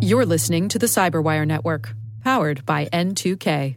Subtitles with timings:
[0.00, 3.76] You're listening to the Cyberwire Network, powered by N2K.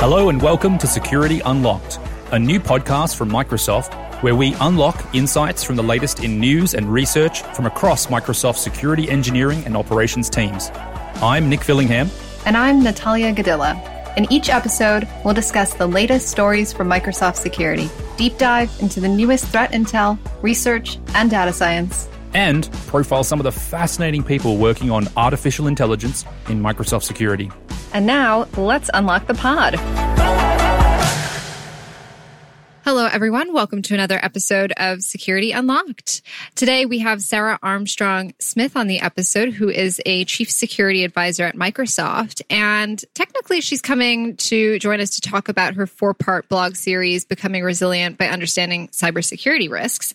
[0.00, 1.98] Hello and welcome to Security Unlocked,
[2.32, 6.92] a new podcast from Microsoft where we unlock insights from the latest in news and
[6.92, 10.70] research from across Microsoft's security engineering and operations teams.
[11.22, 12.10] I'm Nick Fillingham.
[12.44, 14.16] And I'm Natalia Godyla.
[14.16, 19.08] In each episode, we'll discuss the latest stories from Microsoft Security, deep dive into the
[19.08, 24.90] newest threat intel, research, and data science, and profile some of the fascinating people working
[24.90, 27.50] on artificial intelligence in Microsoft Security.
[27.92, 29.74] And now, let's unlock the pod.
[32.88, 33.52] Hello, everyone.
[33.52, 36.22] Welcome to another episode of Security Unlocked.
[36.54, 41.44] Today, we have Sarah Armstrong Smith on the episode, who is a chief security advisor
[41.44, 42.40] at Microsoft.
[42.48, 47.26] And technically, she's coming to join us to talk about her four part blog series,
[47.26, 50.14] Becoming Resilient by Understanding Cybersecurity Risks.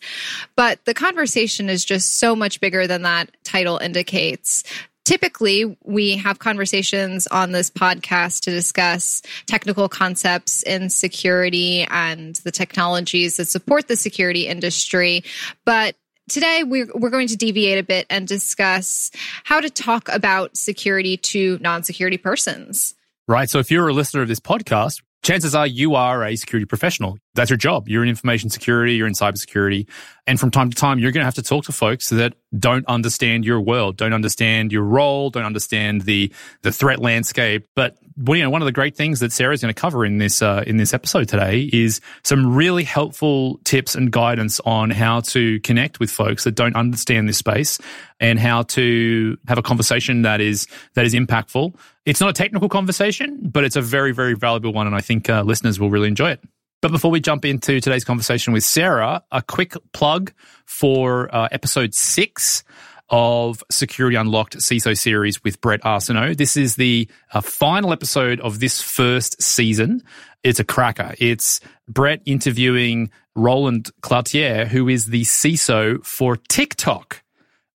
[0.55, 4.63] But the conversation is just so much bigger than that title indicates
[5.05, 12.51] typically we have conversations on this podcast to discuss technical concepts in security and the
[12.51, 15.23] technologies that support the security industry.
[15.65, 15.95] But
[16.29, 19.11] today we're, we're going to deviate a bit and discuss
[19.43, 22.95] how to talk about security to non security persons.
[23.27, 23.49] Right.
[23.49, 27.17] So if you're a listener of this podcast, chances are you are a security professional.
[27.35, 27.87] That's your job.
[27.87, 29.87] You're in information security, you're in cybersecurity.
[30.27, 32.85] And from time to time, you're going to have to talk to folks that don't
[32.85, 37.67] understand your world, don't understand your role, don't understand the, the threat landscape.
[37.75, 40.19] But well, you know, one of the great things that Sarah's going to cover in
[40.19, 45.21] this, uh, in this episode today is some really helpful tips and guidance on how
[45.21, 47.79] to connect with folks that don't understand this space
[48.19, 51.75] and how to have a conversation that is, that is impactful.
[52.05, 54.85] It's not a technical conversation, but it's a very, very valuable one.
[54.85, 56.43] And I think uh, listeners will really enjoy it.
[56.83, 60.33] But before we jump into today's conversation with Sarah, a quick plug
[60.65, 62.65] for uh, episode six
[63.09, 66.35] of Security Unlocked CISO series with Bret Arsenault.
[66.35, 70.03] This is the uh, final episode of this first season.
[70.43, 71.15] It's a cracker.
[71.19, 77.23] It's Bret interviewing Roland Cloutier, who is the CISO for TikTok.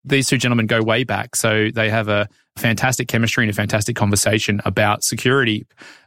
[0.04, 3.94] These two gentlemen go way back, so they have a fantastic chemistry and a fantastic
[3.94, 5.64] conversation about security.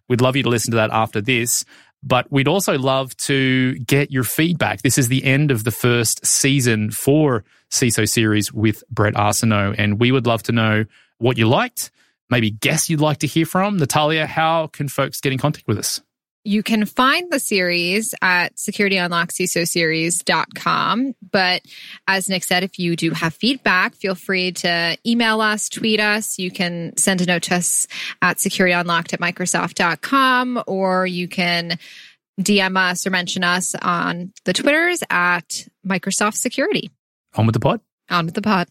[0.09, 1.63] We'd love you to listen to that after this.
[2.01, 4.81] But we'd also love to get your feedback.
[4.81, 9.75] This is the end of the first season for CISO series with Bret Arsenault.
[9.77, 10.85] And we would love to know
[11.17, 11.91] what you liked,
[12.29, 13.77] maybe guests you'd like to hear from.
[13.77, 16.01] Natalia, how can folks get in contact with us?
[16.49, 21.15] You can find the series at securityunlockcisoseries.com.
[21.31, 21.61] But
[22.07, 26.39] as Nick said, if you do have feedback, feel free to email us, tweet us.
[26.39, 27.88] You can send a note to us
[28.23, 31.77] at securityunlocked at microsoft.com, or you can
[32.41, 36.89] DM us or mention us on the Twitters at Microsoft Security.
[37.35, 37.79] On with the pod.
[38.09, 38.67] On with the pod.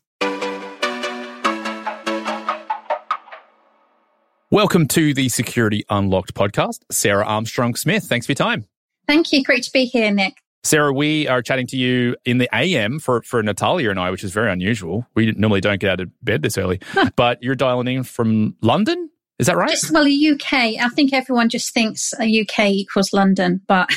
[4.50, 6.78] Welcome to the Security Unlocked podcast.
[6.90, 8.64] Sarah Armstrong Smith, thanks for your time.
[9.06, 9.44] Thank you.
[9.44, 10.38] Great to be here, Nick.
[10.62, 14.24] Sarah, we are chatting to you in the AM for, for Natalia and I, which
[14.24, 15.06] is very unusual.
[15.14, 16.80] We normally don't get out of bed this early,
[17.16, 19.10] but you're dialing in from London.
[19.38, 19.68] Is that right?
[19.68, 20.80] Just, well, the UK.
[20.80, 23.90] I think everyone just thinks a UK equals London, but.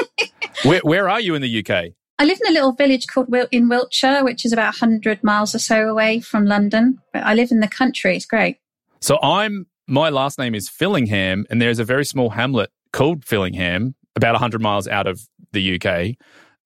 [0.64, 1.92] where, where are you in the UK?
[2.18, 5.54] I live in a little village called Wil- in Wiltshire, which is about 100 miles
[5.54, 6.98] or so away from London.
[7.12, 8.16] But I live in the country.
[8.16, 8.56] It's great.
[9.02, 13.94] So I'm my last name is Fillingham, and there's a very small hamlet called Fillingham,
[14.16, 16.16] about 100 miles out of the UK.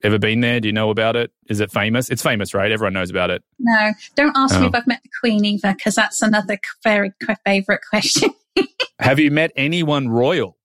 [0.05, 0.61] Ever been there?
[0.61, 1.33] Do you know about it?
[1.49, 2.09] Is it famous?
[2.09, 2.71] It's famous, right?
[2.71, 3.43] Everyone knows about it.
[3.59, 4.61] No, don't ask oh.
[4.61, 4.79] me if oh.
[4.79, 7.13] I've met the Queen either, because that's another very
[7.45, 8.31] favourite question.
[9.01, 10.57] have you met anyone royal?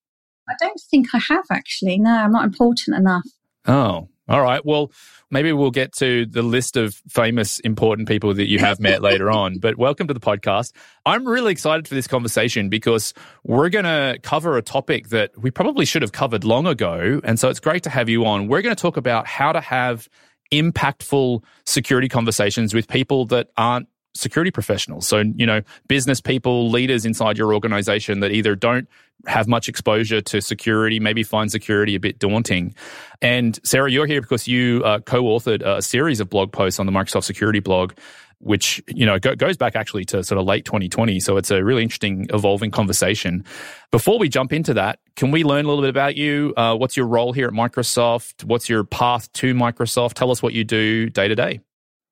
[0.48, 1.98] I don't think I have actually.
[1.98, 3.24] No, I'm not important enough.
[3.66, 4.64] Oh, all right.
[4.64, 4.90] Well,
[5.30, 9.30] maybe we'll get to the list of famous, important people that you have met later
[9.42, 9.58] on.
[9.58, 10.72] But welcome to the podcast.
[11.04, 13.12] I'm really excited for this conversation because
[13.44, 17.20] we're going to cover a topic that we probably should have covered long ago.
[17.22, 18.48] And so it's great to have you on.
[18.48, 20.08] We're going to talk about how to have
[20.50, 25.06] impactful security conversations with people that aren't security professionals.
[25.06, 28.88] So, you know, business people, leaders inside your organization that either don't
[29.26, 32.74] have much exposure to security, maybe find security a bit daunting.
[33.20, 36.92] And Sarah, you're here because you uh, co-authored a series of blog posts on the
[36.92, 37.92] Microsoft Security blog,
[38.38, 41.20] which you know go- goes back actually to sort of late 2020.
[41.20, 43.44] So it's a really interesting, evolving conversation.
[43.92, 46.52] Before we jump into that, can we learn a little bit about you?
[46.56, 48.44] Uh, what's your role here at Microsoft?
[48.44, 50.14] What's your path to Microsoft?
[50.14, 51.60] Tell us what you do day to day.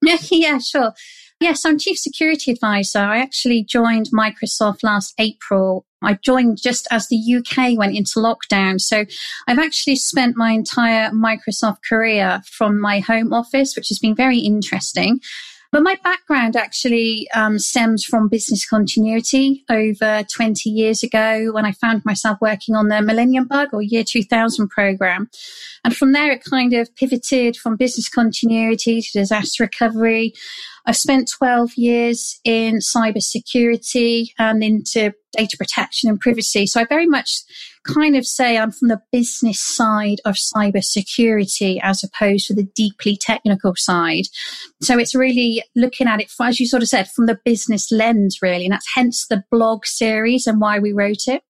[0.03, 0.93] Yeah, yeah, sure.
[1.41, 2.99] Yes, I'm Chief Security Advisor.
[2.99, 8.81] I actually joined Microsoft last April I joined just as the UK went into lockdown.
[8.81, 9.05] So
[9.47, 14.39] I've actually spent my entire Microsoft career from my home office, which has been very
[14.39, 15.21] interesting.
[15.73, 21.71] But my background actually um, stems from business continuity over 20 years ago when I
[21.71, 25.31] found myself working on the Millennium Bug or Year 2000 program.
[25.85, 30.35] And from there, it kind of pivoted from business continuity to disaster recovery.
[30.87, 36.67] I've spent 12 years in cybersecurity and into data protection and privacy.
[36.67, 37.43] So I very much
[37.87, 43.17] kind of say I'm from the business side of cybersecurity as opposed to the deeply
[43.17, 44.25] technical side.
[44.83, 48.39] So it's really looking at it, as you sort of said, from the business lens,
[48.43, 48.65] really.
[48.65, 51.43] And that's hence the blog series and why we wrote it.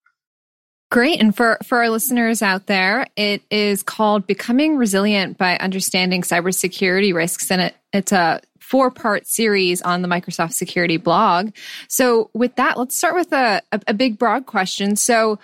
[0.91, 1.21] Great.
[1.21, 7.15] And for, for our listeners out there, it is called Becoming Resilient by Understanding Cybersecurity
[7.15, 7.49] Risks.
[7.51, 11.51] And it, it's a four part series on the Microsoft Security blog.
[11.89, 14.95] So, with that, let's start with a, a, a big, broad question.
[14.95, 15.41] So,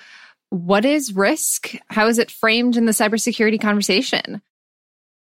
[0.51, 1.75] what is risk?
[1.89, 4.41] How is it framed in the cybersecurity conversation?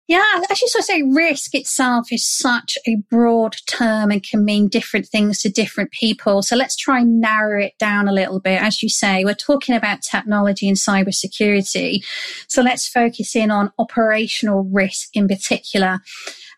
[0.10, 0.22] Yeah,
[0.54, 5.42] sort of say, risk itself is such a broad term and can mean different things
[5.42, 6.42] to different people.
[6.42, 8.62] So let's try and narrow it down a little bit.
[8.62, 12.06] As you say, we're talking about technology and cybersecurity.
[12.50, 16.00] So let's focus in on operational risk in particular.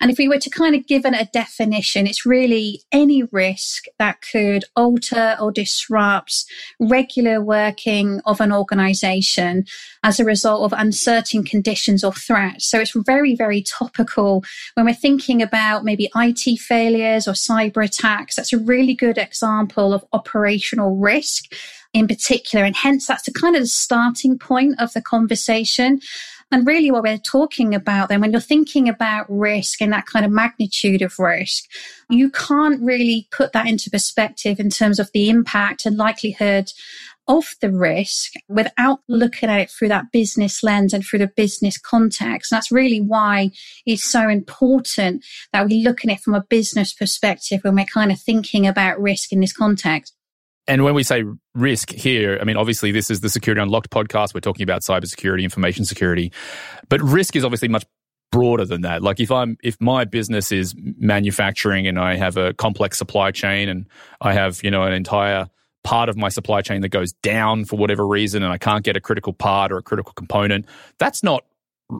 [0.02, 3.86] And if we were to kind of give it a definition, it's really any risk
[4.00, 6.46] that could alter or disrupt
[6.80, 9.66] regular working of an organization
[10.04, 12.66] as a result of uncertain conditions or threats.
[12.66, 14.44] So it's very, very topical
[14.76, 18.36] when we're thinking about maybe IT failures or cyber attacks.
[18.36, 21.54] That's a really good example of operational risk
[21.96, 22.66] in particular.
[22.66, 26.02] And hence that's the kind of the starting point of the conversation.
[26.56, 30.26] And really what we're talking about then, when you're thinking about risk and that kind
[30.26, 31.66] of magnitude of risk,
[32.10, 36.72] you can't really put that into perspective in terms of the impact and likelihood
[37.28, 41.78] of the risk without looking at it through that business lens and through the business
[41.78, 42.54] context.
[42.54, 43.52] And that's really why
[43.86, 48.14] it's so important that we look at it from a business perspective when we're kind
[48.14, 50.15] of thinking about risk in this context.
[50.68, 51.24] And when we say
[51.54, 54.34] risk here, I mean, obviously, this is the Security Unlocked podcast.
[54.34, 56.32] We're talking about cybersecurity, information security.
[56.90, 57.86] But risk is obviously much
[58.32, 59.02] broader than that.
[59.02, 63.70] Like if I'm if my business is manufacturing and I have a complex supply chain
[63.70, 63.86] and
[64.22, 65.48] I have, you know, an entire
[65.84, 68.98] part of my supply chain that goes down for whatever reason and I can't get
[68.98, 70.66] a critical part or a critical component,
[70.98, 71.46] that's not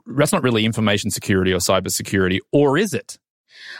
[0.08, 3.20] that's not really information security or cybersecurity, or is it?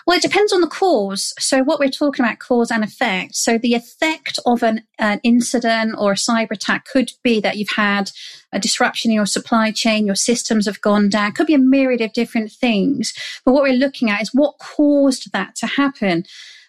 [0.06, 1.34] Well, it depends on the cause.
[1.40, 3.36] So, what we're talking about, cause and effect.
[3.36, 7.76] So, the effect of an, an incident or a cyber attack could be that you've
[7.76, 8.12] had
[8.52, 11.34] a disruption in your supply chain, your systems have gone down.
[11.34, 13.14] Could be a myriad of different things.
[13.44, 16.26] But what we're looking at is what caused that to happen.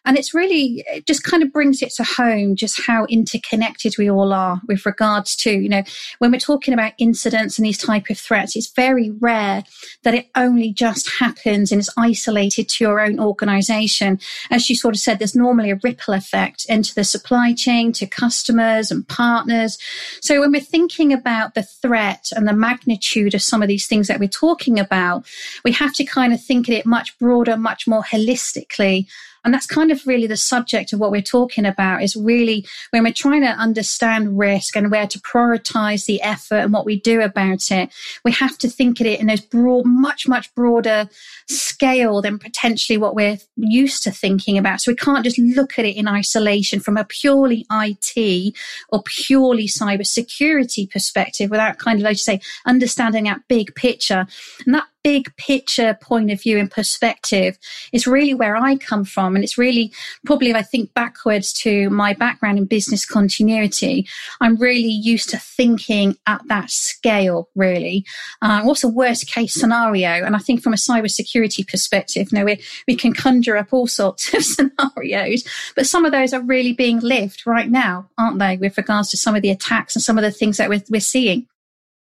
[0.07, 4.09] And it's really, it just kind of brings it to home just how interconnected we
[4.09, 5.83] all are with regards to, you know,
[6.21, 9.65] when we're talking about incidents and these type of threats, it's very rare
[10.05, 14.21] that it only just happens and is isolated to your own organization.
[14.51, 18.07] As you sort of said, there's normally a ripple effect into the supply chain, to
[18.07, 19.77] customers and partners.
[20.21, 24.07] So when we're thinking about the threat and the magnitude of some of these things
[24.07, 25.27] that we're talking about,
[25.65, 29.07] we have to kind of think of it much broader, much more holistically
[29.47, 33.05] and that's kind of really the subject of what we're talking about is really when
[33.05, 37.21] we're trying to understand risk and where to prioritize the effort and what we do
[37.21, 41.09] about it, we have to think of it in a broad, much, much broader
[41.49, 44.81] scale than potentially what we're used to thinking about.
[44.81, 48.53] So we can't just look at it in isolation from a purely IT
[48.89, 54.27] or purely cybersecurity perspective without kind of, like you say, understanding that big picture.
[54.67, 57.57] And that big picture point of view and perspective
[57.93, 59.37] is really where I come from.
[59.37, 59.93] And it's really
[60.25, 64.09] probably, if I think backwards to my background in business continuity,
[64.41, 68.05] I'm really used to thinking at that scale, really.
[68.43, 70.09] Uh, what's a worst case scenario?
[70.09, 73.87] And I think from a cybersecurity perspective, you know, we, we can conjure up all
[73.87, 75.45] sorts of scenarios,
[75.77, 79.17] but some of those are really being lived right now, aren't they, with regards to
[79.17, 81.47] some of the attacks and some of the things that we're, we're seeing.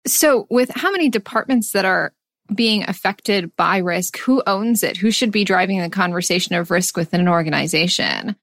[0.05, 2.13] So, with how many departments that are
[2.53, 4.98] being affected by risk, who owns it?
[4.98, 8.36] Who should be driving the conversation of risk within an organization?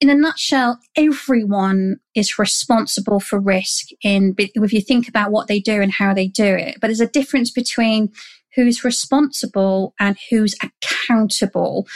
[0.00, 5.60] In a nutshell, everyone is responsible for risk in if you think about what they
[5.60, 6.78] do and how they do it.
[6.80, 8.12] But there's a difference between
[8.54, 11.86] who's responsible and who's accountable.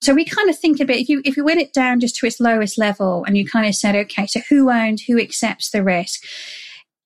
[0.00, 2.16] So we kind of think a bit, if you, if you went it down just
[2.16, 5.70] to its lowest level and you kind of said, okay, so who owns, who accepts
[5.70, 6.24] the risk?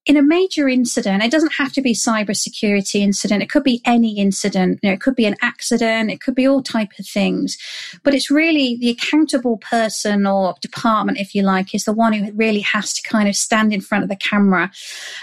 [0.04, 3.42] In a major incident, it doesn't have to be cybersecurity incident.
[3.42, 4.80] It could be any incident.
[4.82, 6.10] You know, it could be an accident.
[6.10, 7.56] It could be all type of things.
[8.02, 12.32] But it's really the accountable person or department, if you like, is the one who
[12.32, 14.72] really has to kind of stand in front of the camera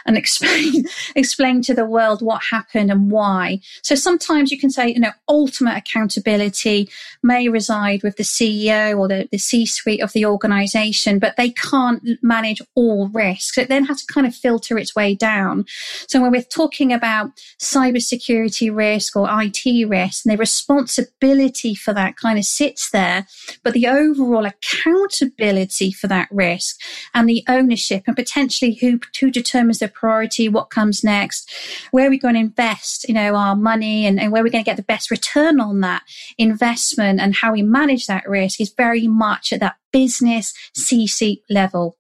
[0.06, 3.60] and explain explain to the world what happened and why.
[3.84, 6.90] So sometimes you can say, you know, ultimate accountability
[7.22, 12.02] may reside with the CEO or the, the C-suite of the organization, but they can't
[12.22, 13.58] manage all risks.
[13.58, 15.66] It then has to kind of filter filter its way down.
[16.08, 22.18] So when we're talking about cybersecurity risk or IT risk, and the responsibility for that
[22.18, 23.28] kind of sits there,
[23.64, 26.80] but the overall accountability for that risk
[27.14, 31.52] and the ownership and potentially who, who determines the priority, what comes next,
[31.92, 34.70] where we're going to invest, you know, our money and, and where we're going to
[34.70, 36.04] get the best return on that
[36.38, 41.99] investment and how we manage that risk is very much at that business C-suite level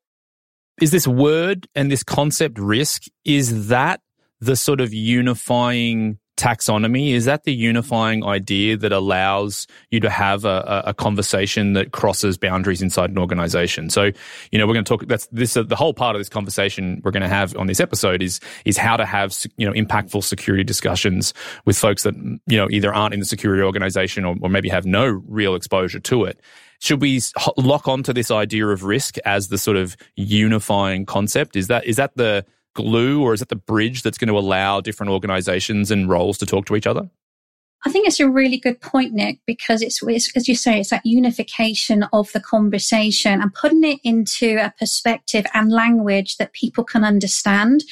[0.82, 4.02] is this word and this concept risk, is that
[4.40, 7.12] the sort of unifying taxonomy?
[7.12, 12.38] Is that the unifying idea that allows you to have a, a, conversation that crosses
[12.38, 13.90] boundaries inside an organization?
[13.90, 14.12] So,
[14.52, 15.06] you know, we're going to talk.
[15.08, 15.58] That's this.
[15.58, 18.40] Uh, the whole part of this conversation we're going to have on this episode is
[18.64, 21.34] is how to have you know impactful security discussions
[21.66, 24.86] with folks that you know either aren't in the security organization or, or maybe have
[24.86, 26.40] no real exposure to it.
[26.80, 27.22] Should we
[27.58, 31.56] lock onto this idea of risk as the sort of unifying concept?
[31.56, 34.80] Is that is that the glue or is it the bridge that's going to allow
[34.80, 37.10] different organizations and roles to talk to each other?
[37.86, 40.90] I think it's a really good point, Nick, because it's, it's, as you say, it's
[40.90, 46.84] that unification of the conversation and putting it into a perspective and language that people
[46.84, 47.86] can understand.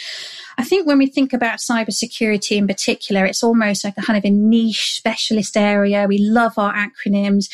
[0.57, 4.25] I think when we think about cybersecurity in particular, it's almost like a kind of
[4.25, 6.07] a niche specialist area.
[6.07, 7.47] We love our acronyms.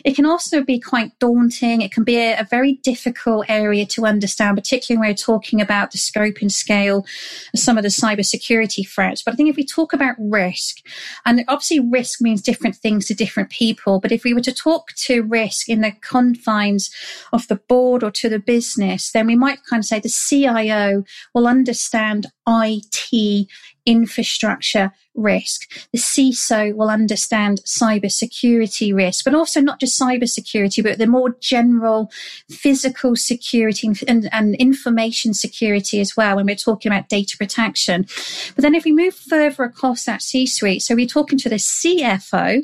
[0.04, 1.80] it can also be quite daunting.
[1.80, 5.90] It can be a, a, very difficult area to understand, particularly when we're talking about
[5.90, 7.06] the scope and scale
[7.54, 9.22] of some of the cybersecurity threats.
[9.22, 10.78] But I think if we talk about risk,
[11.24, 14.88] and obviously risk means different things to different people, but if we were to talk
[15.06, 16.90] to risk in the confines
[17.32, 21.04] of the board or to the business, then we might kind of say the CIO
[21.34, 21.77] will understand
[22.46, 23.48] IT
[23.86, 25.62] infrastructure risk.
[25.92, 32.10] The CISO will understand cybersecurity risk, but also not just cybersecurity, but the more general
[32.50, 38.06] physical security and, and, information security as well when we're talking about data protection.
[38.54, 41.56] But then if we move further across that C suite, so we're talking to the
[41.56, 42.62] CFO,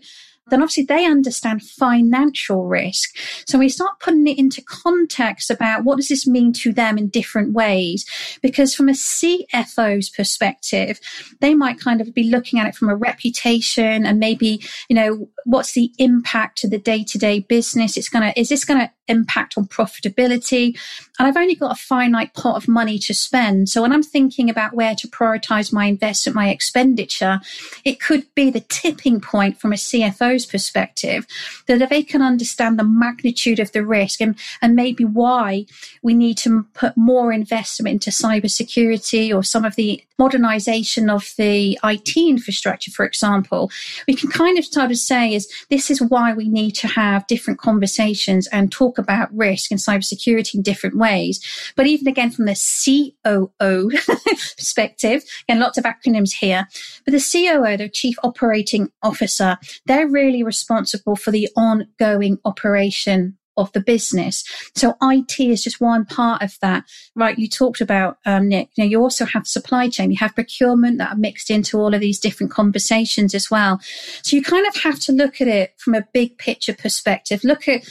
[0.48, 3.16] then obviously they understand financial risk.
[3.46, 7.08] So we start putting it into context about what does this mean to them in
[7.08, 8.04] different ways?
[8.42, 11.00] Because from a CFO's perspective,
[11.40, 15.28] they might kind of be looking at it from a reputation and maybe, you know,
[15.44, 17.96] what's the impact to the day to day business?
[17.96, 20.78] It's going to, is this going to impact on profitability?
[21.18, 23.68] And I've only got a finite pot of money to spend.
[23.68, 27.40] So when I'm thinking about where to prioritize my investment, my expenditure,
[27.84, 31.26] it could be the tipping point from a CFO's perspective
[31.66, 35.66] that if they can understand the magnitude of the risk and, and maybe why
[36.02, 41.78] we need to put more investment into cybersecurity or some of the modernization of the
[41.82, 43.70] IT infrastructure, for example,
[44.06, 47.26] we can kind of start to say is this is why we need to have
[47.26, 51.40] different conversations and talk about risk and cybersecurity in different ways.
[51.76, 53.90] But even again, from the COO
[54.56, 56.68] perspective, again, lots of acronyms here,
[57.04, 63.72] but the COO, the Chief Operating Officer, they're really responsible for the ongoing operation of
[63.72, 64.44] the business.
[64.74, 66.84] So IT is just one part of that,
[67.14, 67.38] right?
[67.38, 70.98] You talked about, um, Nick, you know, you also have supply chain, you have procurement
[70.98, 73.80] that are mixed into all of these different conversations as well.
[74.22, 77.44] So you kind of have to look at it from a big picture perspective.
[77.44, 77.84] Look at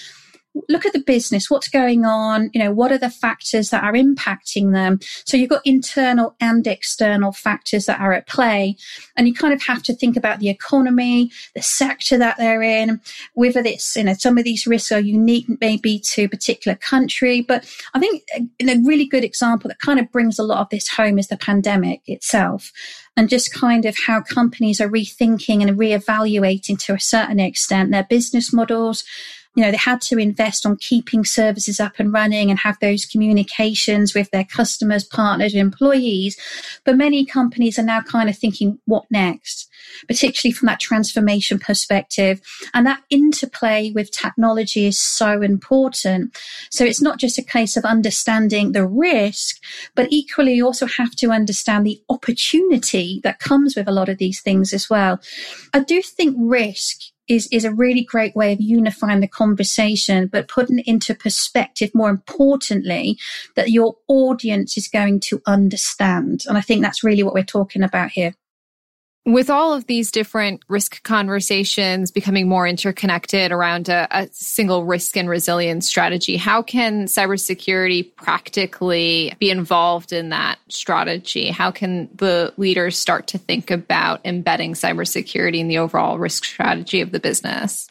[0.69, 3.93] look at the business, what's going on, you know, what are the factors that are
[3.93, 4.99] impacting them?
[5.25, 8.77] So you've got internal and external factors that are at play.
[9.17, 13.01] And you kind of have to think about the economy, the sector that they're in,
[13.33, 17.41] whether it's, you know, some of these risks are unique maybe to a particular country.
[17.41, 18.23] But I think
[18.59, 21.27] in a really good example that kind of brings a lot of this home is
[21.27, 22.71] the pandemic itself
[23.15, 28.03] and just kind of how companies are rethinking and reevaluating to a certain extent their
[28.03, 29.03] business models
[29.55, 33.05] you know, they had to invest on keeping services up and running and have those
[33.05, 36.37] communications with their customers, partners, employees.
[36.83, 39.69] But many companies are now kind of thinking, what next?
[40.07, 42.41] particularly from that transformation perspective.
[42.73, 46.37] And that interplay with technology is so important.
[46.69, 49.57] So it's not just a case of understanding the risk,
[49.95, 54.17] but equally you also have to understand the opportunity that comes with a lot of
[54.17, 55.19] these things as well.
[55.73, 60.47] I do think risk is, is a really great way of unifying the conversation, but
[60.47, 63.17] putting it into perspective, more importantly,
[63.55, 66.43] that your audience is going to understand.
[66.47, 68.33] And I think that's really what we're talking about here.
[69.25, 75.15] With all of these different risk conversations becoming more interconnected around a, a, single risk
[75.15, 81.51] and resilience strategy, how can cybersecurity practically be involved in that strategy?
[81.51, 86.99] How can the leaders start to think about embedding cybersecurity in the overall risk strategy
[86.99, 87.87] of the business?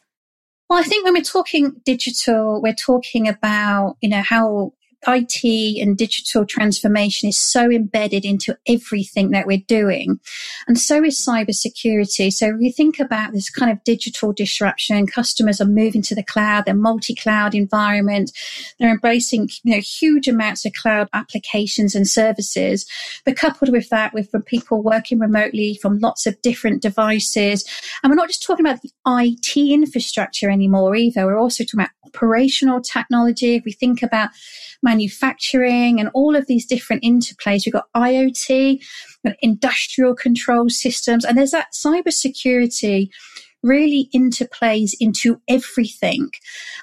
[0.69, 4.75] Well, I think when we're talking digital, we're talking about, you know, how
[5.07, 10.21] IT and digital transformation is so embedded into everything that we're doing.
[10.69, 12.33] And so is cybersecurity.
[12.33, 16.23] So if you think about this kind of digital disruption, customers are moving to the
[16.23, 18.33] cloud, they're multi-cloud environment,
[18.79, 22.87] they're embracing, you know, huge amounts of cloud applications and services.
[23.25, 27.65] But coupled with that, with people working remotely from lots of different devices.
[28.03, 31.27] And we're not just talking about the IT infrastructure anymore either.
[31.27, 33.57] We're also talking about operational technology.
[33.57, 34.31] If we think about
[34.93, 37.65] manufacturing and all of these different interplays.
[37.65, 38.83] We've got IoT,
[39.41, 43.09] industrial control systems, and there's that cybersecurity
[43.63, 46.31] really interplays into everything.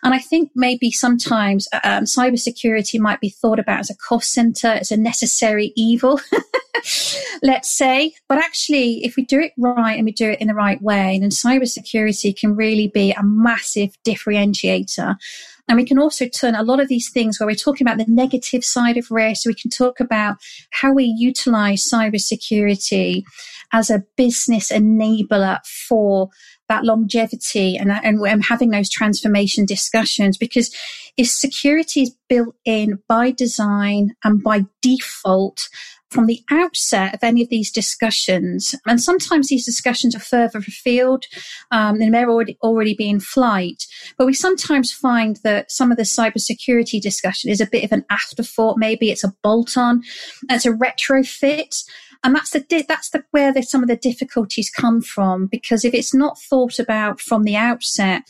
[0.01, 4.67] And I think maybe sometimes um, cybersecurity might be thought about as a cost center,
[4.67, 6.21] as a necessary evil,
[7.43, 8.13] let's say.
[8.29, 11.19] But actually, if we do it right and we do it in the right way,
[11.19, 15.17] then cybersecurity can really be a massive differentiator
[15.69, 18.11] and we can also turn a lot of these things where we're talking about the
[18.11, 19.45] negative side of risk.
[19.45, 20.37] We can talk about
[20.71, 23.21] how we utilize cybersecurity
[23.71, 26.29] as a business enabler for
[26.69, 30.75] that longevity and, and, and having those transformation discussions because
[31.17, 35.69] if security is built in by design and by default
[36.09, 41.25] from the outset of any of these discussions, and sometimes these discussions are further afield
[41.71, 43.85] um, and they're already, already be in flight,
[44.17, 48.05] but we sometimes find that some of the cybersecurity discussion is a bit of an
[48.09, 48.77] afterthought.
[48.77, 50.01] Maybe it's a bolt on,
[50.49, 51.83] it's a retrofit.
[52.23, 55.47] And that's the, that's the, where the, some of the difficulties come from.
[55.47, 58.23] Because if it's not thought about from the outset,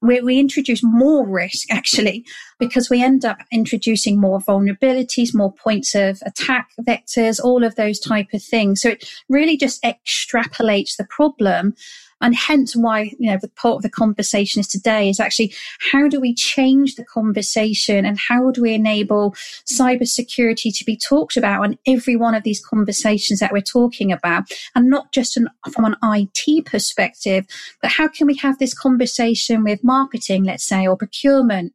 [0.00, 2.24] we, we introduce more risk actually,
[2.58, 8.00] because we end up introducing more vulnerabilities, more points of attack vectors, all of those
[8.00, 8.82] type of things.
[8.82, 11.74] So it really just extrapolates the problem
[12.20, 15.52] and hence why, you know, the part of the conversation is today is actually
[15.92, 19.32] how do we change the conversation and how do we enable
[19.66, 24.44] cybersecurity to be talked about on every one of these conversations that we're talking about
[24.74, 27.46] and not just an, from an IT perspective,
[27.80, 31.72] but how can we have this conversation with marketing, let's say, or procurement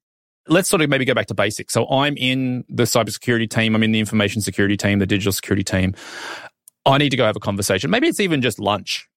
[0.49, 1.73] let's sort of maybe go back to basics.
[1.73, 5.63] So I'm in the cybersecurity team, I'm in the information security team, the digital security
[5.63, 5.95] team.
[6.85, 7.89] I need to go have a conversation.
[7.89, 9.07] Maybe it's even just lunch.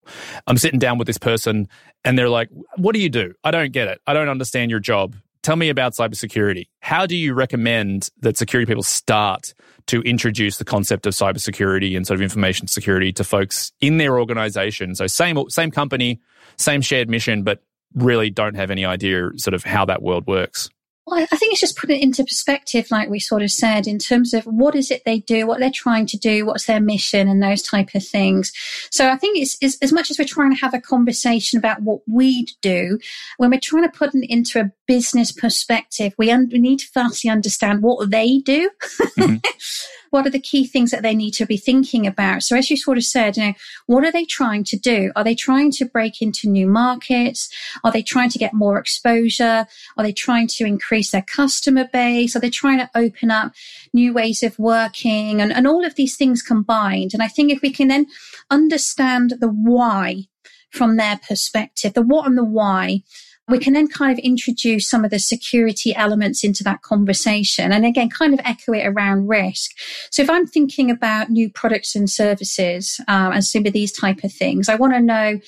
[0.46, 1.68] I'm sitting down with this person
[2.04, 3.34] and they're like, What do you do?
[3.44, 4.00] I don't get it.
[4.06, 5.16] I don't understand your job.
[5.42, 6.66] Tell me about cybersecurity.
[6.80, 9.54] How do you recommend that security people start
[9.86, 14.18] to introduce the concept of cybersecurity and sort of information security to folks in their
[14.18, 14.96] organization?
[14.96, 16.20] So, same, same company,
[16.56, 17.62] same shared mission, but
[17.94, 20.68] really don't have any idea sort of how that world works.
[21.06, 23.98] Well, I think it's just put it into perspective, like we sort of said, in
[23.98, 27.28] terms of what is it they do, what they're trying to do, what's their mission,
[27.28, 28.52] and those type of things.
[28.90, 31.82] So I think it's, it's as much as we're trying to have a conversation about
[31.82, 32.98] what we do,
[33.36, 36.88] when we're trying to put it into a business perspective, we, un- we need to
[36.92, 38.68] firstly understand what they do.
[39.16, 39.36] Mm-hmm.
[40.16, 42.42] what are the key things that they need to be thinking about?
[42.42, 43.52] So as you sort of said, you know,
[43.84, 45.12] what are they trying to do?
[45.14, 47.50] Are they trying to break into new markets?
[47.84, 49.66] Are they trying to get more exposure?
[49.98, 52.34] Are they trying to increase their customer base?
[52.34, 53.52] Are they trying to open up
[53.92, 57.12] new ways of working and, and all of these things combined?
[57.12, 58.06] And I think if we can then
[58.50, 60.28] understand the why
[60.70, 63.02] from their perspective, the what and the why,
[63.48, 67.84] we can then kind of introduce some of the security elements into that conversation and
[67.84, 69.72] again kind of echo it around risk.
[70.10, 74.24] So if i'm thinking about new products and services um, and some of these type
[74.24, 75.40] of things i want to know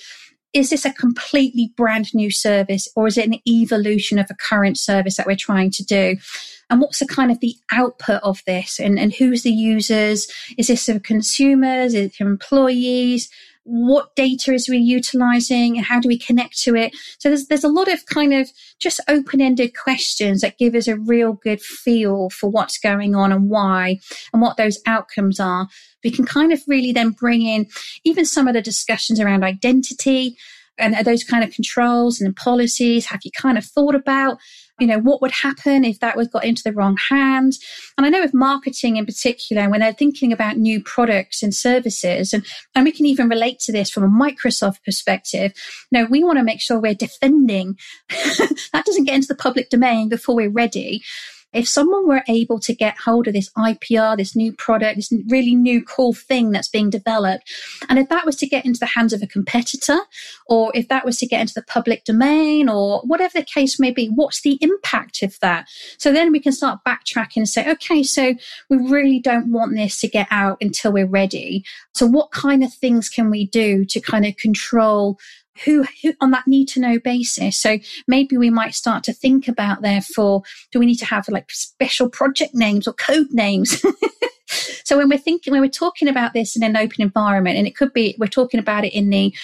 [0.53, 4.79] is this a completely brand new service or is it an evolution of a current
[4.79, 6.17] service that we're trying to do?
[6.71, 8.79] And what's the kind of the output of this?
[8.79, 10.27] And, and who's the users?
[10.57, 11.95] Is this of consumers?
[11.95, 13.31] Is it employees
[13.69, 16.97] what data is we utilizing and how do we connect to it?
[17.19, 18.51] So there's, there's a lot of kind of
[18.81, 23.31] just open ended questions that give us a real good feel for what's going on
[23.31, 23.99] and why
[24.33, 25.69] and what those outcomes are.
[26.03, 27.67] We can kind of really then bring in
[28.05, 30.37] even some of the discussions around identity
[30.79, 33.07] and those kind of controls and policies.
[33.07, 34.39] Have you kind of thought about
[34.79, 37.59] you know, what would happen if that was got into the wrong hands?
[37.97, 42.33] And I know with marketing in particular, when they're thinking about new products and services,
[42.33, 45.53] and, and we can even relate to this from a Microsoft perspective,
[45.91, 47.77] you know, we want to make sure we're defending
[48.09, 51.03] that doesn't get into the public domain before we're ready.
[51.53, 55.55] If someone were able to get hold of this IPR, this new product, this really
[55.55, 57.51] new cool thing that's being developed,
[57.89, 59.99] and if that was to get into the hands of a competitor,
[60.47, 63.91] or if that was to get into the public domain, or whatever the case may
[63.91, 65.67] be, what's the impact of that?
[65.97, 68.35] So then we can start backtracking and say, okay, so
[68.69, 71.65] we really don't want this to get out until we're ready.
[71.95, 75.19] So what kind of things can we do to kind of control
[75.65, 77.59] who, who on that need to know basis.
[77.59, 80.43] So maybe we might start to think about therefore,
[80.73, 83.83] do we need to have like special project names or code names?
[84.85, 87.77] so when we're thinking, when we're talking about this in an open environment, and it
[87.77, 89.35] could be, we're talking about it in the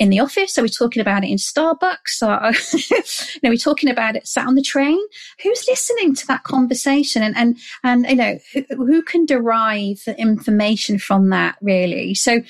[0.00, 0.56] in the office?
[0.58, 2.22] Are we talking about it in Starbucks?
[2.22, 4.98] Are, you know, we're talking about it sat on the train.
[5.42, 7.22] Who's listening to that conversation?
[7.22, 12.14] And, and, and, you know, who, who can derive the information from that really?
[12.14, 12.40] So,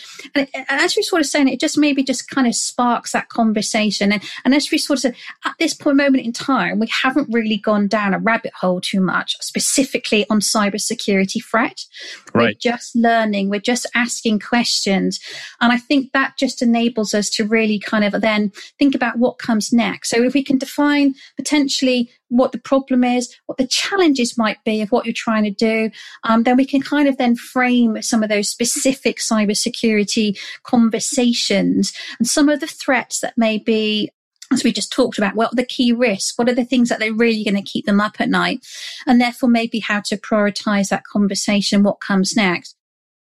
[0.69, 4.13] as we sort of saying, it just maybe just kind of sparks that conversation.
[4.13, 7.29] And, and as we sort of said, at this point moment in time, we haven't
[7.33, 11.85] really gone down a rabbit hole too much, specifically on cybersecurity threat.
[12.33, 12.55] Right.
[12.55, 13.51] We're just learning.
[13.51, 15.19] We're just asking questions.
[15.61, 19.19] And I think that just enables us to to really kind of then think about
[19.19, 20.11] what comes next.
[20.11, 24.83] So if we can define potentially what the problem is, what the challenges might be
[24.83, 25.91] of what you're trying to do,
[26.25, 32.29] um, then we can kind of then frame some of those specific cybersecurity conversations and
[32.29, 34.11] some of the threats that may be
[34.53, 36.37] as we just talked about, what are the key risks?
[36.37, 38.67] What are the things that they're really going to keep them up at night?
[39.07, 42.75] And therefore, maybe how to prioritize that conversation, what comes next.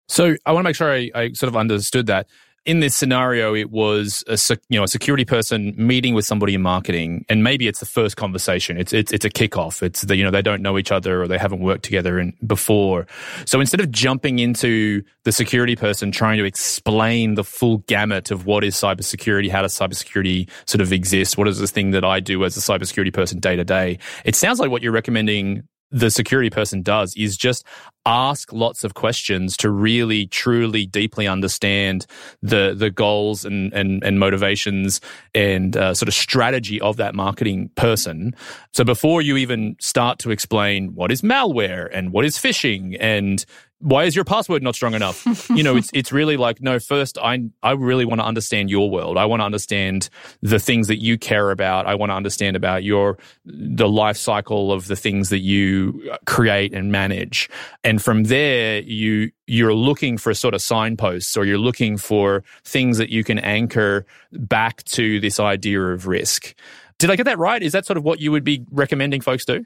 [0.08, 2.26] So I want to make sure I, I sort of understood that
[2.64, 6.62] in this scenario, it was a you know a security person meeting with somebody in
[6.62, 8.78] marketing, and maybe it's the first conversation.
[8.78, 9.82] It's it's it's a kickoff.
[9.82, 12.34] It's the you know they don't know each other or they haven't worked together in,
[12.46, 13.06] before.
[13.46, 18.46] So instead of jumping into the security person trying to explain the full gamut of
[18.46, 22.20] what is cybersecurity, how does cybersecurity sort of exist, what is this thing that I
[22.20, 26.10] do as a cybersecurity person day to day, it sounds like what you're recommending the
[26.10, 27.64] security person does is just
[28.04, 32.06] ask lots of questions to really truly deeply understand
[32.42, 35.00] the the goals and and, and motivations
[35.34, 38.34] and uh, sort of strategy of that marketing person.
[38.72, 43.44] So before you even start to explain what is malware and what is phishing and
[43.82, 45.26] why is your password not strong enough?
[45.50, 46.78] you know, it's it's really like no.
[46.78, 49.18] First, I I really want to understand your world.
[49.18, 50.08] I want to understand
[50.40, 51.86] the things that you care about.
[51.86, 56.16] I want to understand about your the life cycle of the things that you uh,
[56.26, 57.50] create and manage.
[57.82, 62.98] And from there, you you're looking for sort of signposts, or you're looking for things
[62.98, 66.54] that you can anchor back to this idea of risk.
[66.98, 67.60] Did I get that right?
[67.60, 69.64] Is that sort of what you would be recommending folks do?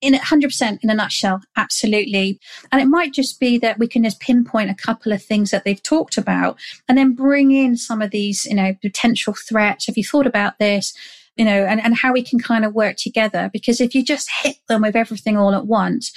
[0.00, 2.38] In 100% in a nutshell absolutely.
[2.70, 5.64] And it might just be that we can just pinpoint a couple of things that
[5.64, 6.58] they've talked about
[6.88, 9.86] and then bring in some of these you know potential threats.
[9.86, 10.94] Have you thought about this?
[11.36, 14.28] You know and, and how we can kind of work together because if you just
[14.42, 16.12] hit them with everything all at once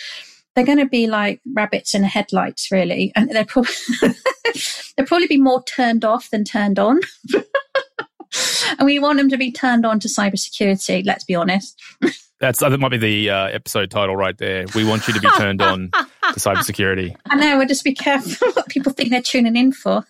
[0.55, 3.11] they're going to be like rabbits in the headlights really.
[3.15, 3.73] And they're probably
[4.97, 7.01] they'll probably be more turned off than turned on.
[8.79, 11.77] And we want them to be turned on to cybersecurity let's be honest
[12.41, 14.65] That's that might be the uh, episode title right there.
[14.73, 16.07] We want you to be turned on to
[16.39, 17.15] cybersecurity.
[17.29, 17.59] I know.
[17.59, 20.03] We'll just be careful what people think they're tuning in for.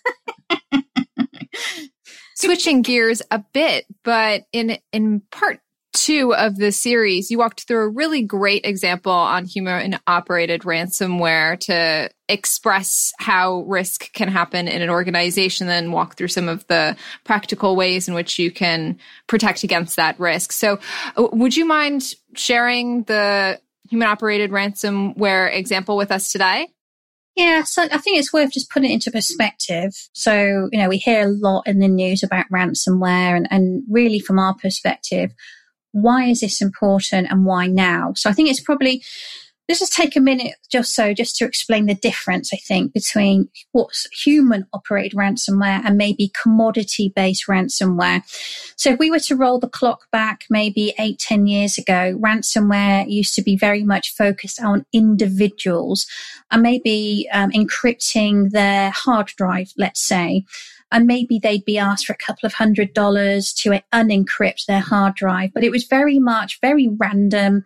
[2.36, 5.60] Switching gears a bit, but in in part
[5.94, 11.60] two of the series, you walked through a really great example on human operated ransomware
[11.60, 16.96] to express how risk can happen in an organization, then walk through some of the
[17.26, 20.52] practical ways in which you can protect against that risk.
[20.52, 20.80] So,
[21.18, 26.68] uh, would you mind sharing the human operated ransomware example with us today?
[27.36, 29.94] Yeah, so I think it's worth just putting it into perspective.
[30.14, 34.20] So, you know, we hear a lot in the news about ransomware and, and really
[34.20, 35.32] from our perspective,
[35.92, 38.14] why is this important and why now?
[38.16, 39.04] So I think it's probably,
[39.68, 43.50] let's just take a minute just so, just to explain the difference, I think, between
[43.72, 48.24] what's human operated ransomware and maybe commodity based ransomware.
[48.76, 53.10] So if we were to roll the clock back maybe eight, ten years ago, ransomware
[53.10, 56.06] used to be very much focused on individuals
[56.50, 60.46] and maybe um, encrypting their hard drive, let's say
[60.92, 65.16] and maybe they'd be asked for a couple of hundred dollars to unencrypt their hard
[65.16, 65.54] drive.
[65.54, 67.64] But it was very much very random,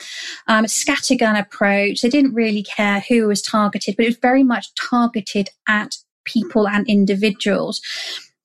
[0.47, 2.01] um, scattergun approach.
[2.01, 6.67] They didn't really care who was targeted, but it was very much targeted at people
[6.67, 7.81] and individuals.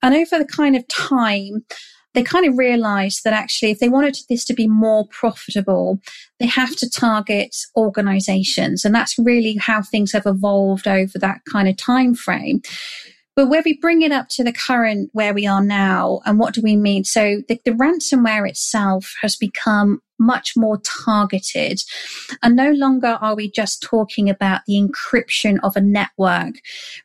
[0.02, 1.64] And over the kind of time,
[2.14, 6.00] they kind of realized that actually if they wanted this to be more profitable
[6.38, 11.68] they have to target organizations and that's really how things have evolved over that kind
[11.68, 12.60] of time frame
[13.36, 16.54] but where we bring it up to the current where we are now and what
[16.54, 21.80] do we mean so the, the ransomware itself has become much more targeted.
[22.42, 26.56] And no longer are we just talking about the encryption of a network.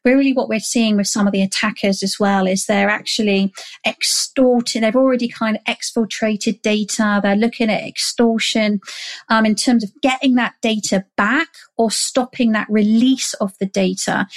[0.03, 3.53] Really, what we're seeing with some of the attackers as well is they're actually
[3.87, 7.21] extorting, they've already kind of exfiltrated data.
[7.23, 8.81] They're looking at extortion
[9.29, 14.27] um, in terms of getting that data back or stopping that release of the data.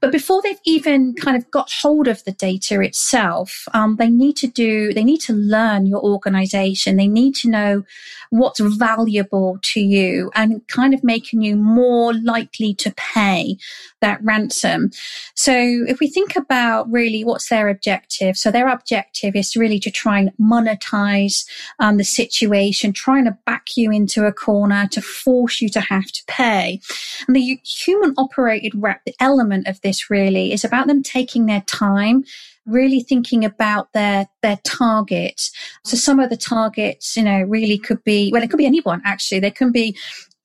[0.00, 4.36] But before they've even kind of got hold of the data itself, um, they need
[4.36, 6.96] to do, they need to learn your organization.
[6.96, 7.84] They need to know
[8.30, 13.56] what's valuable to you and kind of making you more likely to pay
[14.00, 14.90] that ransom.
[15.34, 19.90] So if we think about really what's their objective, so their objective is really to
[19.90, 21.46] try and monetize
[21.78, 26.06] um, the situation, trying to back you into a corner to force you to have
[26.06, 26.80] to pay.
[27.26, 31.62] And the human operated rep, the element of this really is about them taking their
[31.62, 32.24] time
[32.66, 35.40] really thinking about their their target.
[35.84, 39.00] So some of the targets, you know, really could be well, it could be anyone
[39.04, 39.40] actually.
[39.40, 39.96] They can be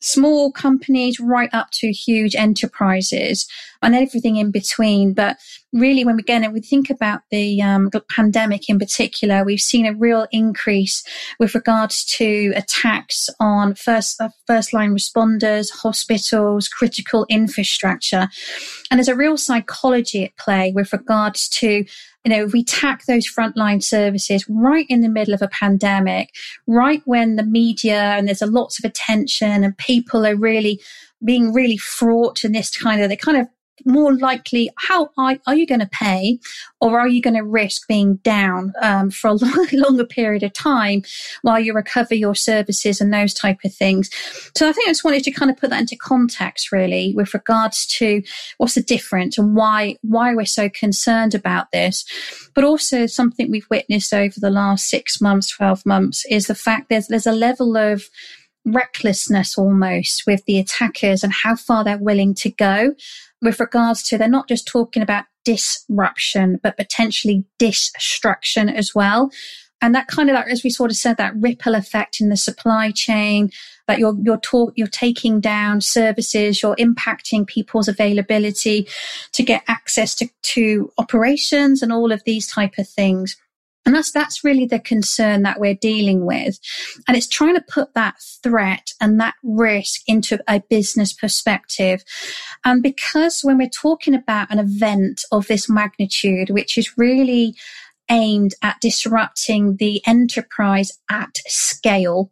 [0.01, 3.47] small companies right up to huge enterprises
[3.81, 5.13] and everything in between.
[5.13, 5.37] But
[5.73, 9.93] really, when we again we think about the, um, pandemic in particular, we've seen a
[9.93, 11.03] real increase
[11.39, 18.27] with regards to attacks on first uh, first line responders, hospitals, critical infrastructure,
[18.89, 21.85] and there's a real psychology at play with regards to
[22.23, 26.29] you know, if we tack those frontline services right in the middle of a pandemic,
[26.67, 30.79] right when the media and there's a lots of attention and people are really
[31.23, 33.47] being really fraught in this kind of, they kind of
[33.85, 36.39] more likely how are, are you going to pay
[36.79, 40.53] or are you going to risk being down um, for a long, longer period of
[40.53, 41.03] time
[41.41, 44.09] while you recover your services and those type of things?
[44.55, 47.33] So i think i just wanted to kind of put that into context really with
[47.33, 48.21] regards to
[48.57, 52.05] what's the difference and why why we're so concerned about this.
[52.53, 56.89] But also something we've witnessed over the last six months 12 months is the fact
[56.89, 58.03] there's there's a level of
[58.65, 62.93] recklessness almost with the attackers and how far they're willing to go
[63.41, 69.31] with regards to they're not just talking about disruption, but potentially destruction as well.
[69.83, 72.37] And that kind of, that, as we sort of said, that ripple effect in the
[72.37, 73.49] supply chain,
[73.87, 78.87] that you're, you're, talk, you're taking down services, you're impacting people's availability
[79.31, 83.35] to get access to, to operations and all of these type of things.
[83.85, 86.59] And that's, that's really the concern that we're dealing with.
[87.07, 92.03] And it's trying to put that threat and that risk into a business perspective.
[92.63, 97.55] And because when we're talking about an event of this magnitude, which is really
[98.09, 102.29] aimed at disrupting the enterprise at scale,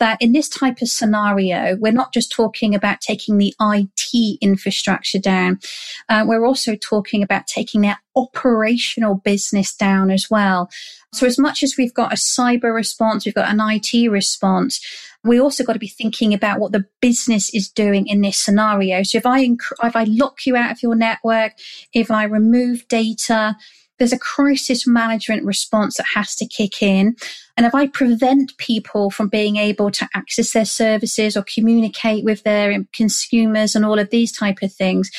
[0.00, 5.18] that in this type of scenario, we're not just talking about taking the IT infrastructure
[5.18, 5.60] down.
[6.08, 10.68] Uh, we're also talking about taking their operational business down as well.
[11.12, 14.80] So as much as we've got a cyber response, we've got an IT response,
[15.22, 19.02] we also got to be thinking about what the business is doing in this scenario.
[19.02, 21.52] So if I, inc- if I lock you out of your network,
[21.92, 23.56] if I remove data,
[24.00, 27.14] there's a crisis management response that has to kick in.
[27.56, 32.42] And if I prevent people from being able to access their services or communicate with
[32.42, 35.10] their consumers and all of these type of things,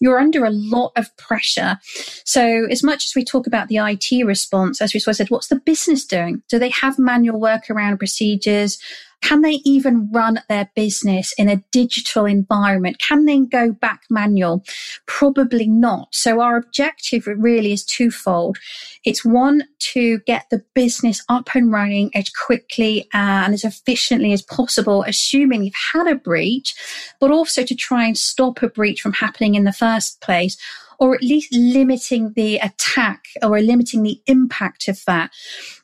[0.00, 1.78] you're under a lot of pressure.
[2.24, 5.60] So as much as we talk about the IT response, as we said, what's the
[5.60, 6.42] business doing?
[6.48, 8.78] Do they have manual workaround procedures?
[9.22, 12.98] Can they even run their business in a digital environment?
[12.98, 14.64] Can they go back manual?
[15.06, 16.14] Probably not.
[16.14, 18.58] So our objective really is twofold.
[19.04, 24.32] It's one to get the business up and running as quickly uh, and as efficiently
[24.32, 26.74] as possible, assuming you've had a breach,
[27.20, 30.56] but also to try and stop a breach from happening in the first place
[31.00, 35.30] or at least limiting the attack or limiting the impact of that.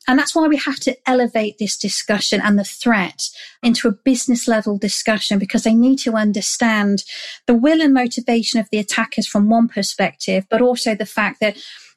[0.06, 3.30] And that's why we have to elevate this discussion and the threat
[3.62, 7.02] into a business level discussion because they need to understand
[7.46, 11.56] the will and motivation of the attackers from one perspective, but also the fact that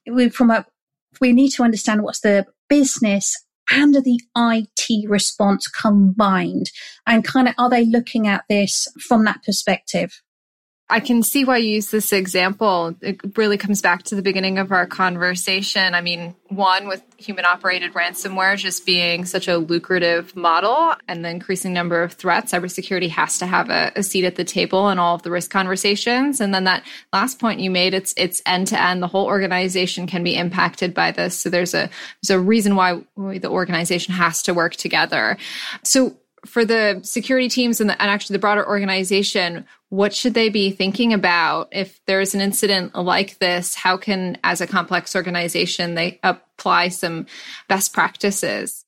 [0.09, 0.65] we, from a,
[1.19, 3.35] we need to understand what's the business
[3.69, 6.71] and the IT response combined
[7.05, 10.21] and kind of are they looking at this from that perspective?
[10.91, 12.95] I can see why you use this example.
[13.01, 15.93] It really comes back to the beginning of our conversation.
[15.93, 21.29] I mean, one with human operated ransomware just being such a lucrative model and the
[21.29, 24.97] increasing number of threats, cybersecurity has to have a, a seat at the table in
[24.97, 26.41] all of the risk conversations.
[26.41, 29.03] And then that last point you made, it's it's end to end.
[29.03, 31.37] The whole organization can be impacted by this.
[31.37, 31.89] So there's a
[32.23, 35.37] there's a reason why the organization has to work together.
[35.83, 36.17] So
[36.49, 40.71] for the security teams and, the, and, actually the broader organization, what should they be
[40.71, 43.75] thinking about if there's an incident like this?
[43.75, 47.27] How can, as a complex organization, they apply some
[47.67, 48.85] best practices?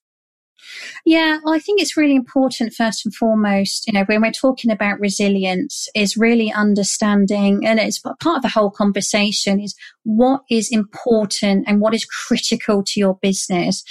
[1.05, 4.71] Yeah, well, I think it's really important, first and foremost, you know, when we're talking
[4.71, 10.71] about resilience, is really understanding, and it's part of the whole conversation, is what is
[10.71, 13.83] important and what is critical to your business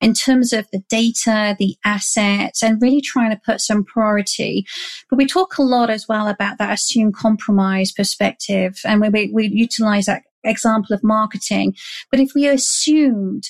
[0.00, 4.64] in terms of the data, the assets, and really trying to put some priority.
[5.10, 9.48] But we talk a lot as well about that assumed compromise perspective, and we, we
[9.48, 11.74] utilize that example of marketing.
[12.10, 13.44] But if we assumed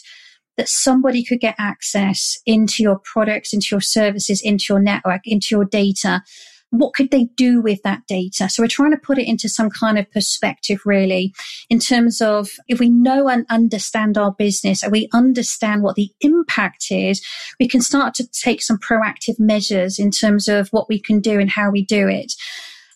[0.58, 5.54] that somebody could get access into your products, into your services, into your network, into
[5.54, 6.22] your data.
[6.70, 8.50] What could they do with that data?
[8.50, 11.32] So we're trying to put it into some kind of perspective, really,
[11.70, 16.10] in terms of if we know and understand our business and we understand what the
[16.20, 17.24] impact is,
[17.58, 21.40] we can start to take some proactive measures in terms of what we can do
[21.40, 22.34] and how we do it.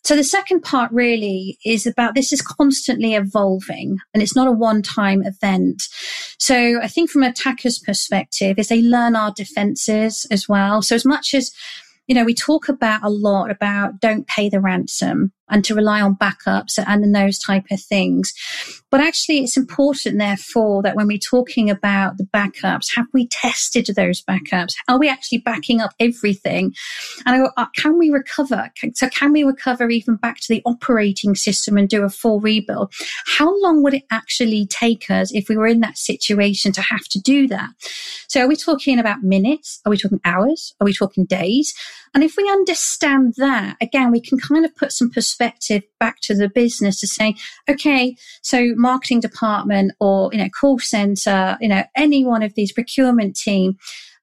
[0.05, 4.53] So the second part really is about this is constantly evolving and it's not a
[4.53, 5.85] one time event.
[6.39, 10.83] So I think from attacker's perspective is they learn our defenses as well.
[10.83, 11.53] So as much as
[12.09, 16.01] you know, we talk about a lot about don't pay the ransom and to rely
[16.01, 18.35] on backups and those type of things.
[18.93, 23.87] But actually, it's important, therefore, that when we're talking about the backups, have we tested
[23.97, 24.75] those backups?
[24.87, 26.75] Are we actually backing up everything?
[27.25, 28.71] And uh, can we recover?
[28.95, 32.93] So, can we recover even back to the operating system and do a full rebuild?
[33.39, 37.05] How long would it actually take us if we were in that situation to have
[37.13, 37.71] to do that?
[38.29, 39.81] So, are we talking about minutes?
[39.87, 40.75] Are we talking hours?
[40.83, 41.73] Are we talking days?
[42.15, 46.35] And if we understand that, again, we can kind of put some perspective back to
[46.35, 47.37] the business to say,
[47.71, 52.73] okay, so marketing department or, you know, call center, you know, any one of these
[52.73, 53.79] procurement team,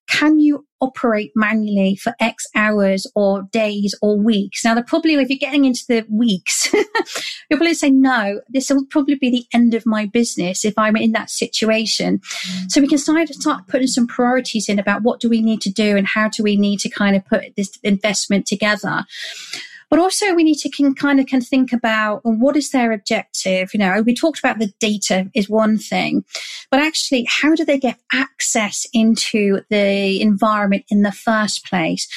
[0.09, 4.65] can you operate manually for X hours or days or weeks?
[4.65, 8.85] Now, they're probably, if you're getting into the weeks, you'll probably say, no, this will
[8.87, 12.19] probably be the end of my business if I'm in that situation.
[12.19, 12.71] Mm.
[12.71, 15.61] So we can start to start putting some priorities in about what do we need
[15.61, 19.05] to do and how do we need to kind of put this investment together.
[19.89, 23.73] But also we need to can kind of can think about what is their objective?
[23.73, 26.23] You know, we talked about the data is one thing,
[26.69, 32.07] but actually how do they get access into the environment in the first place?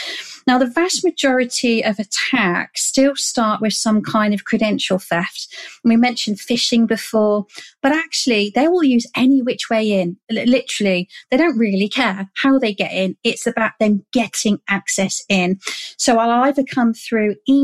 [0.47, 5.49] Now, the vast majority of attacks still start with some kind of credential theft.
[5.85, 7.47] We mentioned phishing before,
[7.81, 10.17] but actually they will use any which way in.
[10.31, 13.17] Literally, they don't really care how they get in.
[13.23, 15.61] It's about them getting access in.
[15.97, 17.62] So I'll either come through email,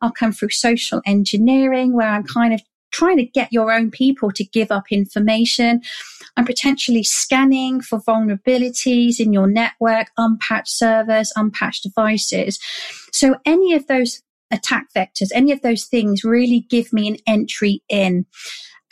[0.00, 2.60] I'll come through social engineering where I'm kind of
[2.92, 5.82] trying to get your own people to give up information
[6.36, 12.58] and potentially scanning for vulnerabilities in your network, unpatched servers, unpatched devices.
[13.12, 17.82] So any of those attack vectors, any of those things really give me an entry
[17.88, 18.26] in.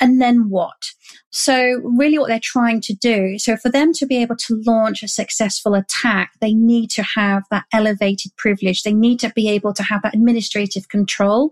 [0.01, 0.93] And then what?
[1.31, 3.39] So really what they're trying to do.
[3.39, 7.45] So for them to be able to launch a successful attack, they need to have
[7.51, 8.83] that elevated privilege.
[8.83, 11.51] They need to be able to have that administrative control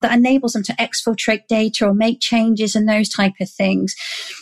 [0.00, 3.94] that enables them to exfiltrate data or make changes and those type of things.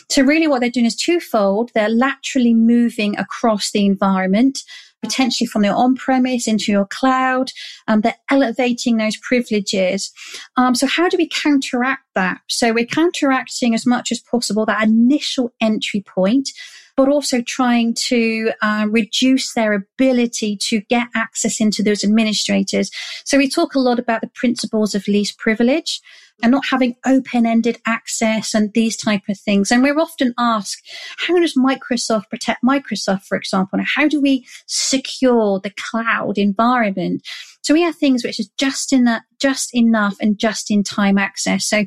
[0.09, 1.71] So really what they're doing is twofold.
[1.73, 4.59] They're laterally moving across the environment
[5.03, 7.51] potentially from your on-premise into your cloud.
[7.87, 10.11] Um, they're elevating those privileges.
[10.55, 12.39] Um, so how do we counteract that?
[12.47, 16.49] So we're counteracting as much as possible that initial entry point
[16.97, 22.89] but also trying to uh, reduce their ability to get access into those administrators.
[23.23, 26.01] So we talk a lot about the principles of least privilege
[26.41, 29.71] and not having open-ended access and these type of things.
[29.71, 30.81] And we're often asked,
[31.17, 33.79] how does Microsoft protect Microsoft, for example?
[33.79, 37.21] And how do we secure the cloud environment?
[37.63, 41.17] So we have things which is just in that, just enough and just in time
[41.17, 41.65] access.
[41.65, 41.85] So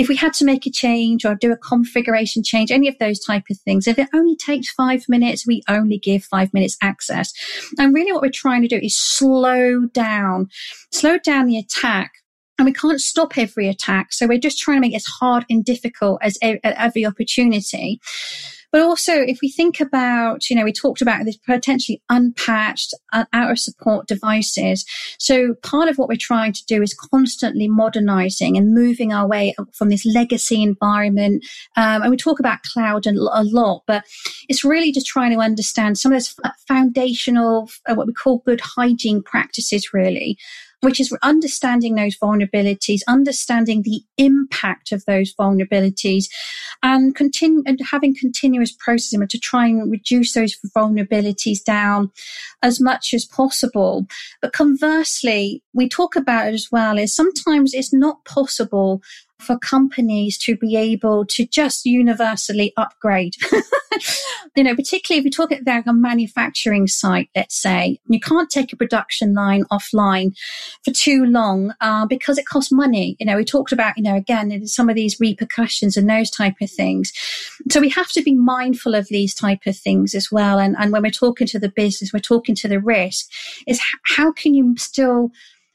[0.00, 3.20] if we had to make a change or do a configuration change, any of those
[3.22, 7.34] type of things, if it only takes five minutes, we only give five minutes access.
[7.78, 10.48] And really what we're trying to do is slow down,
[10.90, 12.12] slow down the attack
[12.58, 14.14] and we can't stop every attack.
[14.14, 18.00] So we're just trying to make it as hard and difficult as every opportunity.
[18.72, 23.24] But also, if we think about, you know, we talked about this potentially unpatched, uh,
[23.32, 24.84] out of support devices.
[25.18, 29.54] So part of what we're trying to do is constantly modernizing and moving our way
[29.72, 31.44] from this legacy environment.
[31.76, 34.04] Um, and we talk about cloud a, lot, but
[34.48, 36.36] it's really just trying to understand some of those
[36.68, 40.38] foundational, uh, what we call good hygiene practices, really
[40.80, 46.26] which is understanding those vulnerabilities, understanding the impact of those vulnerabilities,
[46.82, 52.10] and continue and having continuous processing to try and reduce those vulnerabilities down
[52.62, 54.06] as much as possible.
[54.40, 59.02] But conversely, we talk about it as well is sometimes it's not possible
[59.40, 63.34] for companies to be able to just universally upgrade.
[64.56, 68.72] you know, particularly if we talk about a manufacturing site, let's say, you can't take
[68.72, 70.36] a production line offline
[70.84, 73.16] for too long uh, because it costs money.
[73.18, 76.54] You know, we talked about, you know, again, some of these repercussions and those type
[76.60, 77.12] of things.
[77.70, 80.58] So we have to be mindful of these type of things as well.
[80.58, 83.26] And, and when we're talking to the business, we're talking to the risk
[83.66, 85.30] is how can you still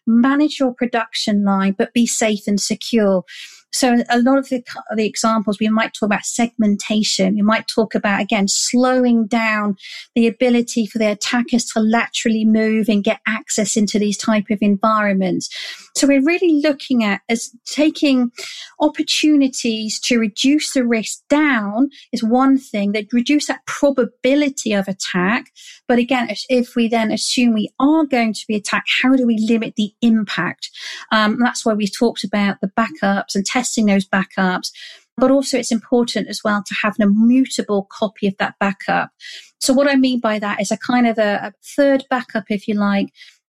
[0.08, 3.24] manage your production line, but be safe and secure.
[3.72, 4.64] So a lot of the,
[4.96, 7.36] the examples, we might talk about segmentation.
[7.36, 9.76] We might talk about, again, slowing down
[10.16, 14.60] the ability for the attackers to laterally move and get access into these type of
[14.62, 15.50] environments.
[15.96, 18.32] So we're really looking at as taking
[18.80, 25.52] opportunities to reduce the risk down is one thing that reduce that probability of attack.
[25.88, 29.38] But again, if we then assume we are going to be attacked, how do we
[29.38, 30.70] limit the impact?
[31.12, 34.70] Um, that's why we talked about the backups and testing those backups.
[35.18, 39.12] But also it's important as well to have an immutable copy of that backup.
[39.62, 42.68] So what I mean by that is a kind of a, a third backup, if
[42.68, 43.08] you like,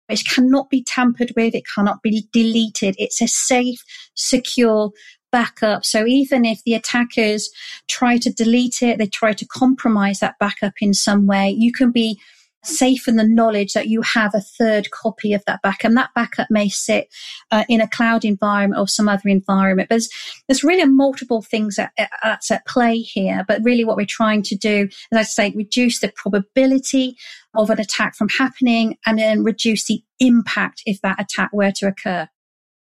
[0.09, 1.55] which cannot be tampered with.
[1.55, 2.95] It cannot be deleted.
[2.99, 3.83] It's a safe,
[4.15, 4.93] secure
[5.33, 5.85] backup.
[5.85, 7.51] So even if the attackers
[7.89, 11.91] try to delete it, they try to compromise that backup in some way, you can
[11.91, 12.21] be
[12.67, 15.85] safe in the knowledge that you have a third copy of that backup.
[15.85, 17.09] And that backup may sit
[17.51, 19.89] uh, in a cloud environment or some other environment.
[19.89, 20.09] But there's,
[20.49, 21.93] there's really multiple things that,
[22.23, 23.45] that's at play here.
[23.47, 27.17] But really what we're trying to do, as I say, reduce the probability
[27.55, 31.87] of an attack from happening and then reduce the impact if that attack were to
[31.89, 32.29] occur.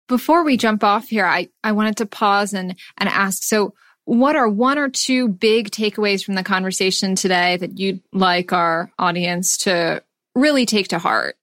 [0.08, 3.74] Before we jump off here, I, I wanted to pause and, and ask, so
[4.06, 8.92] what are one or two big takeaways from the conversation today that you'd like our
[9.00, 10.04] audience to
[10.36, 11.36] really take to heart?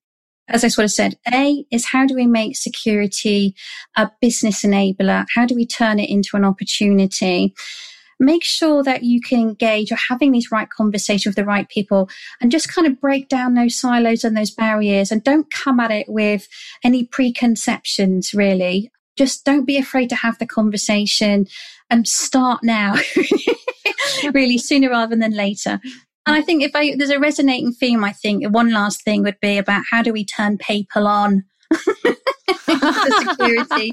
[0.49, 3.55] As I sort of said, A is how do we make security
[3.97, 5.25] a business enabler?
[5.35, 7.55] How do we turn it into an opportunity?
[8.19, 12.11] Make sure that you can engage or having these right conversations with the right people
[12.41, 15.91] and just kind of break down those silos and those barriers and don't come at
[15.91, 16.47] it with
[16.85, 18.91] any preconceptions really.
[19.17, 21.47] Just don't be afraid to have the conversation
[21.91, 22.97] and start now,
[24.35, 25.81] really sooner rather than later.
[26.27, 29.41] And I think if I, there's a resonating theme, I think one last thing would
[29.41, 31.45] be about how do we turn people on?
[33.29, 33.93] security.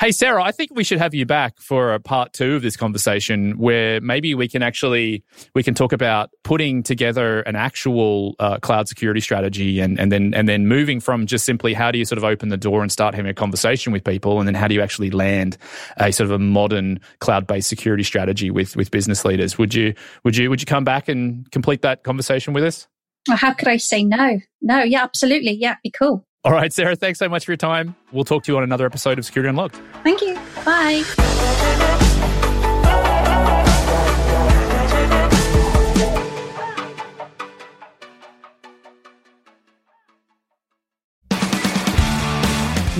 [0.00, 2.76] hey, Sarah, I think we should have you back for a part two of this
[2.76, 8.58] conversation where maybe we can actually we can talk about putting together an actual uh,
[8.58, 12.04] cloud security strategy and, and then and then moving from just simply how do you
[12.04, 14.68] sort of open the door and start having a conversation with people and then how
[14.68, 15.56] do you actually land
[15.98, 19.58] a sort of a modern cloud based security strategy with with business leaders.
[19.58, 19.94] Would you
[20.24, 22.86] would you would you come back and complete that conversation with us?
[23.28, 24.40] Well, how could I say no?
[24.62, 25.52] No, yeah, absolutely.
[25.52, 26.24] Yeah, be cool.
[26.42, 27.94] All right, Sarah, thanks so much for your time.
[28.12, 29.78] We'll talk to you on another episode of Security Unlocked.
[30.02, 30.36] Thank you.
[30.64, 31.04] Bye.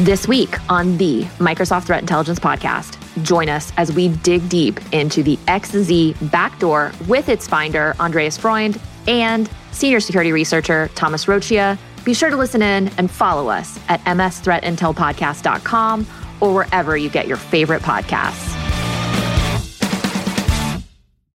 [0.04, 5.22] This week on the Microsoft Threat Intelligence Podcast, join us as we dig deep into
[5.22, 8.78] the XZ backdoor with its finder, Andres Freund,
[9.08, 14.00] and senior security researcher, Thomas Roccia be sure to listen in and follow us at
[14.04, 16.06] msthreatintelpodcast.com
[16.40, 18.59] or wherever you get your favorite podcasts.